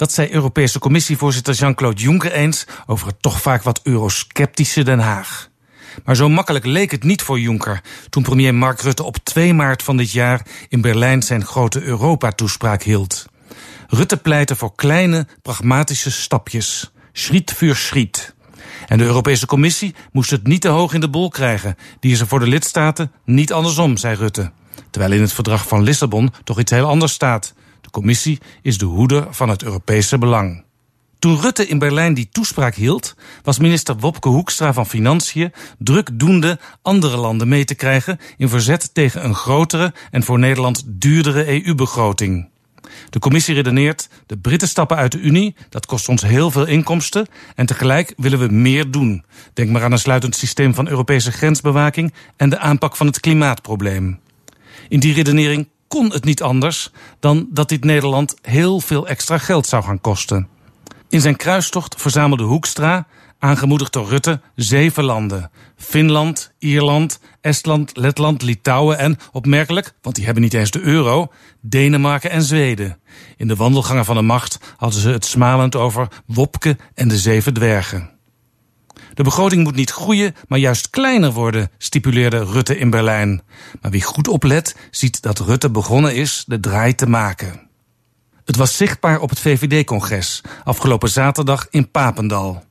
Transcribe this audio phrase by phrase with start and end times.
[0.00, 5.48] Dat zei Europese Commissievoorzitter Jean-Claude Juncker eens over het toch vaak wat eurosceptische Den Haag.
[6.04, 9.82] Maar zo makkelijk leek het niet voor Juncker toen premier Mark Rutte op 2 maart
[9.82, 13.26] van dit jaar in Berlijn zijn grote Europa-toespraak hield.
[13.88, 16.92] Rutte pleitte voor kleine, pragmatische stapjes.
[17.12, 18.34] Schriet voor schriet.
[18.86, 21.76] En de Europese Commissie moest het niet te hoog in de bol krijgen.
[21.98, 24.52] Die is er voor de lidstaten niet andersom, zei Rutte.
[24.90, 27.54] Terwijl in het verdrag van Lissabon toch iets heel anders staat.
[27.90, 30.64] Commissie is de hoeder van het Europese belang.
[31.18, 37.16] Toen Rutte in Berlijn die toespraak hield, was minister Wopke Hoekstra van Financiën drukdoende andere
[37.16, 42.48] landen mee te krijgen in verzet tegen een grotere en voor Nederland duurdere EU-begroting.
[43.10, 47.26] De commissie redeneert: de Britten stappen uit de Unie, dat kost ons heel veel inkomsten
[47.54, 49.24] en tegelijk willen we meer doen.
[49.54, 54.20] Denk maar aan een sluitend systeem van Europese grensbewaking en de aanpak van het klimaatprobleem.
[54.88, 59.66] In die redenering kon het niet anders dan dat dit Nederland heel veel extra geld
[59.66, 60.48] zou gaan kosten.
[61.08, 63.06] In zijn kruistocht verzamelde Hoekstra,
[63.38, 70.42] aangemoedigd door Rutte, zeven landen: Finland, Ierland, Estland, Letland, Litouwen en, opmerkelijk, want die hebben
[70.42, 72.98] niet eens de euro, Denemarken en Zweden.
[73.36, 77.54] In de wandelgangen van de macht hadden ze het smalend over Wopke en de zeven
[77.54, 78.19] dwergen.
[79.14, 83.42] De begroting moet niet groeien, maar juist kleiner worden, stipuleerde Rutte in Berlijn.
[83.80, 87.68] Maar wie goed oplet, ziet dat Rutte begonnen is de draai te maken.
[88.44, 92.64] Het was zichtbaar op het VVD-congres afgelopen zaterdag in Papendal.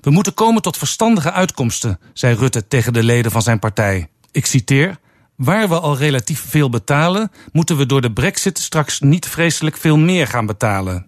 [0.00, 4.08] We moeten komen tot verstandige uitkomsten, zei Rutte tegen de leden van zijn partij.
[4.32, 4.98] Ik citeer:
[5.36, 9.96] Waar we al relatief veel betalen, moeten we door de brexit straks niet vreselijk veel
[9.96, 11.06] meer gaan betalen.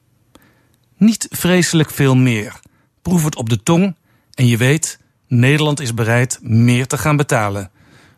[0.97, 2.61] Niet vreselijk veel meer.
[3.03, 3.97] Proef het op de tong
[4.34, 4.98] en je weet,
[5.28, 7.70] Nederland is bereid meer te gaan betalen.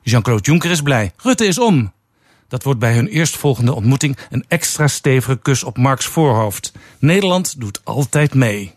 [0.03, 1.13] Jean-Claude Juncker is blij.
[1.17, 1.93] Rutte is om.
[2.49, 6.73] Dat wordt bij hun eerstvolgende ontmoeting een extra stevige kus op Marks voorhoofd.
[6.99, 8.75] Nederland doet altijd mee.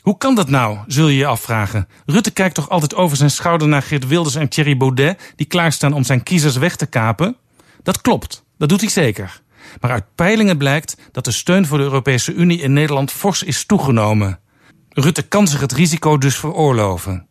[0.00, 1.88] Hoe kan dat nou, zul je je afvragen?
[2.06, 5.92] Rutte kijkt toch altijd over zijn schouder naar Geert Wilders en Thierry Baudet, die klaarstaan
[5.92, 7.36] om zijn kiezers weg te kapen?
[7.82, 9.40] Dat klopt, dat doet hij zeker.
[9.80, 13.64] Maar uit peilingen blijkt dat de steun voor de Europese Unie in Nederland fors is
[13.64, 14.38] toegenomen.
[14.92, 17.26] Rutte kan zich het risico dus veroorloven.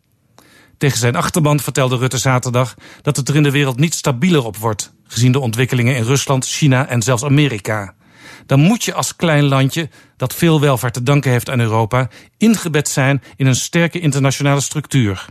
[0.78, 4.58] Tegen zijn achterban vertelde Rutte zaterdag dat het er in de wereld niet stabieler op
[4.58, 7.94] wordt, gezien de ontwikkelingen in Rusland, China en zelfs Amerika.
[8.46, 12.88] Dan moet je als klein landje, dat veel welvaart te danken heeft aan Europa, ingebed
[12.88, 15.26] zijn in een sterke internationale structuur.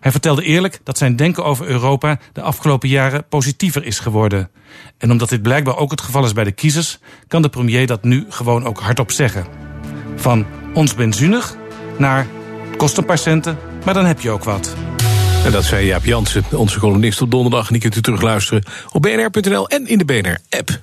[0.00, 4.50] Hij vertelde eerlijk dat zijn denken over Europa de afgelopen jaren positiever is geworden.
[4.98, 8.04] En omdat dit blijkbaar ook het geval is bij de kiezers, kan de premier dat
[8.04, 9.46] nu gewoon ook hardop zeggen.
[10.16, 11.56] Van ons benzunig
[11.98, 12.26] naar
[12.76, 14.74] kost een paar centen, maar dan heb je ook wat.
[15.44, 17.66] En dat zei Jaap Jansen, onze columnist op donderdag.
[17.66, 18.62] En die kunt u terugluisteren
[18.92, 20.80] op bnr.nl en in de BNR-app.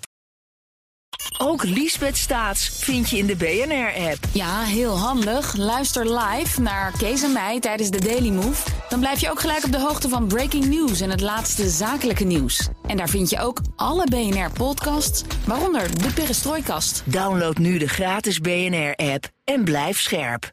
[1.38, 4.18] Ook Liesbeth Staats vind je in de BNR-app.
[4.32, 5.56] Ja, heel handig.
[5.56, 8.70] Luister live naar Kees en mij tijdens de Daily Move.
[8.90, 12.24] Dan blijf je ook gelijk op de hoogte van breaking news en het laatste zakelijke
[12.24, 12.70] nieuws.
[12.88, 17.04] En daar vind je ook alle BNR-podcasts, waaronder de Perestrooikast.
[17.06, 20.52] Download nu de gratis BNR-app en blijf scherp.